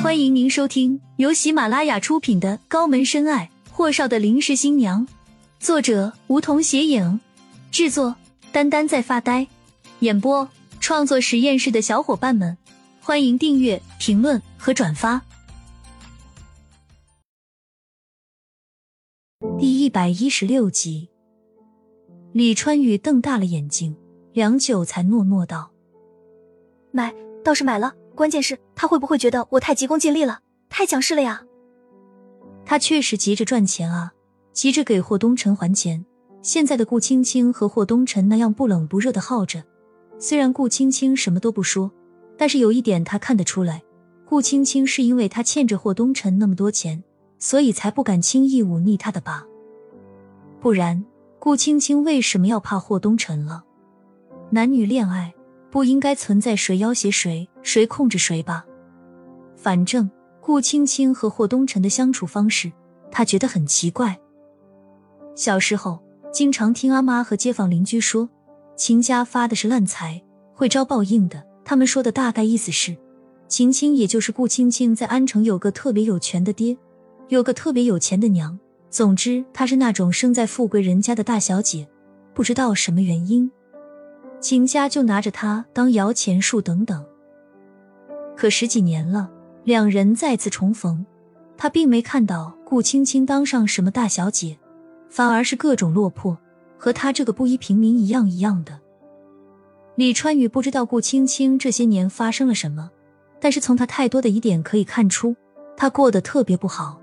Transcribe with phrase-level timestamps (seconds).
[0.00, 5.04] 欢迎您收听由喜马拉雅出品的《高门深爱：霍少的临时新娘》，
[5.58, 7.20] 作者梧桐斜影，
[7.72, 8.14] 制作
[8.52, 9.48] 丹丹在发呆，
[9.98, 10.48] 演播
[10.78, 12.56] 创作实验室的小伙伴们，
[13.00, 15.20] 欢迎订阅、评论和转发。
[19.58, 21.08] 第一百一十六集，
[22.32, 23.96] 李川宇瞪大了眼睛，
[24.32, 25.72] 良久才诺诺道
[26.92, 27.12] ：“买，
[27.44, 31.44] 倒是买了。”关键是，他会不会觉得我太急功近利了，太强势了呀？
[32.64, 34.12] 他确实急着赚钱啊，
[34.52, 36.04] 急着给霍东辰还钱。
[36.42, 39.62] 现在的顾青青和霍东辰那样不冷不热的耗着，
[40.18, 41.92] 虽然顾青青什么都不说，
[42.36, 43.84] 但是有一点他看得出来，
[44.24, 47.04] 顾青青是因为他欠着霍东辰那么多钱，
[47.38, 49.46] 所以才不敢轻易忤逆他的吧？
[50.60, 51.04] 不然，
[51.38, 53.62] 顾青青为什么要怕霍东辰了？
[54.50, 55.32] 男女恋爱。
[55.70, 58.64] 不应该存在谁要挟谁，谁控制谁吧。
[59.54, 62.72] 反正顾青青和霍东辰的相处方式，
[63.10, 64.18] 他觉得很奇怪。
[65.34, 68.26] 小时候经常听阿妈和街坊邻居说，
[68.74, 70.22] 秦家发的是烂财，
[70.54, 71.44] 会招报应的。
[71.62, 72.96] 他们说的大概意思是，
[73.48, 76.74] 秦青也就是顾青青在安城有个特别有权的爹，
[77.28, 78.58] 有个特别有钱的娘。
[78.88, 81.86] 总之，她是那种生在富贵人家的大小姐。
[82.32, 83.50] 不知道什么原因。
[84.40, 87.04] 秦家就拿着她当摇钱树等等，
[88.38, 89.28] 可十几年了，
[89.64, 91.04] 两人再次重逢，
[91.56, 94.56] 他并没看到顾青青当上什么大小姐，
[95.10, 96.38] 反而是各种落魄，
[96.78, 98.78] 和他这个布衣平民一样一样的。
[99.96, 102.88] 李川宇不知道顾青青这些年发生了什么，
[103.40, 105.34] 但是从他太多的疑点可以看出，
[105.76, 107.00] 他过得特别不好。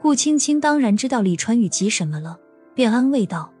[0.00, 2.38] 顾青青当然知道李川宇急什么了，
[2.74, 3.52] 便安慰道：“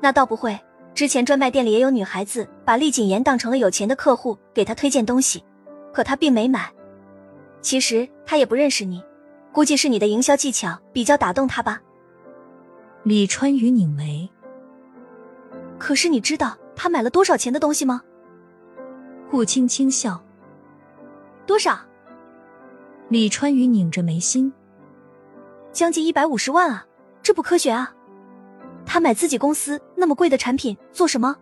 [0.00, 0.58] 那倒不会。”
[0.94, 5.42] 之前专卖店里也有女孩子把厉谨言当成了有钱的客户，给他推荐东西，
[5.92, 6.72] 可他并没买。
[7.60, 9.02] 其实他也不认识你，
[9.52, 11.80] 估计是你的营销技巧比较打动他吧。
[13.02, 14.28] 李川宇拧眉。
[15.78, 18.00] 可是你知道他买了多少钱的东西吗？
[19.30, 20.22] 顾青青笑。
[21.46, 21.78] 多少？
[23.08, 24.52] 李川宇拧着眉心。
[25.72, 26.86] 将近一百五十万啊，
[27.22, 27.93] 这不科学啊！
[28.86, 31.36] 他买自己公司那么贵的产品做什么？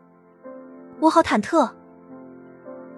[1.00, 1.70] 我好忐忑。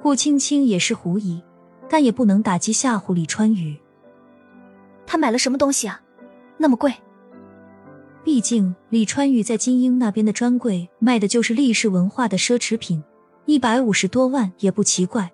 [0.03, 1.43] 顾青青也是狐疑，
[1.88, 3.78] 但也不能打击吓唬李川宇。
[5.06, 6.00] 他买了什么东西啊？
[6.59, 6.93] 那么贵？
[8.22, 13.03] 毕竟李川宇在金鹰那边的专柜卖的就是历史文化的奢侈品，
[13.47, 15.31] 一百五十多万也不奇怪。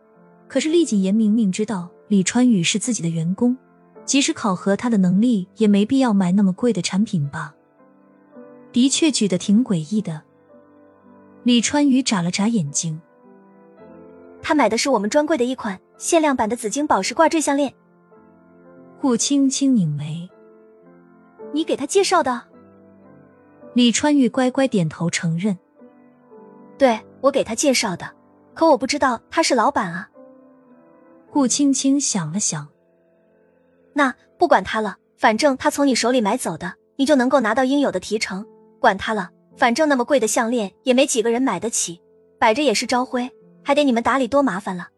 [0.49, 3.57] 可是厉谨言明明知道李川宇是自己的员工，
[4.05, 7.55] 即使考核他的能力，也没必要买那么贵的产品吧。
[8.73, 10.23] 的确举得挺诡异的。
[11.43, 13.01] 李川宇眨了眨眼睛，
[14.43, 17.73] 他买的是我们专柜的一款限量版的紫晶宝石挂坠项链。
[19.01, 20.29] 顾青青拧眉
[21.55, 22.43] ：“你给他介绍的？”
[23.75, 25.59] 李川宇乖乖点头承认
[26.77, 28.15] ：“对我给他介绍的，
[28.53, 30.11] 可我不知道他是老板啊。”
[31.33, 32.69] 顾青青想了想
[33.95, 38.47] ：“那不管他了，反正他从你手里买走的，你就能够拿到应有的提成。”
[38.81, 42.01] 管他了，反正那么贵的项链也没几个人买得起，
[42.39, 43.31] 摆着也是招灰，
[43.63, 44.89] 还得你们打理，多麻烦了。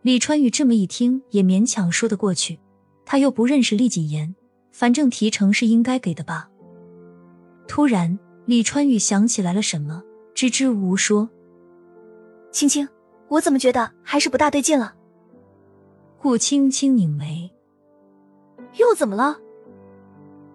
[0.00, 2.58] 李川宇这么一听，也勉强说得过去。
[3.04, 4.34] 他又不认识厉谨言，
[4.72, 6.48] 反正提成是应该给的吧。
[7.68, 10.02] 突然，李川宇想起来了什么，
[10.34, 11.28] 支支吾吾说
[12.50, 12.88] ：“青青，
[13.28, 14.94] 我怎么觉得还是不大对劲了？”
[16.18, 17.50] 顾青青拧眉
[18.78, 19.38] ：“又怎么了？”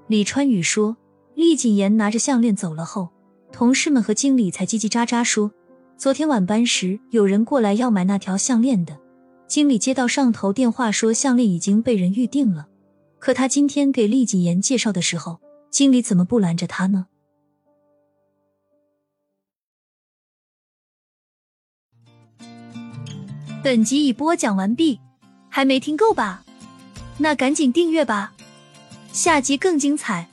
[0.07, 0.97] 李川宇说。
[1.37, 3.09] 厉谨言拿着项链走了后，
[3.51, 5.51] 同事们和经理才叽叽喳喳说
[5.95, 8.97] ：“昨天晚班时有人过来要买那条项链的，
[9.47, 12.67] 经理接到上头电话说项链已经被人预定了。
[13.19, 15.39] 可他今天给厉谨言介绍的时候，
[15.69, 17.05] 经理怎么不拦着他呢？”
[23.63, 24.99] 本集已播讲完毕，
[25.49, 26.43] 还没听够吧？
[27.19, 28.33] 那赶紧订阅吧，
[29.13, 30.27] 下集更精彩。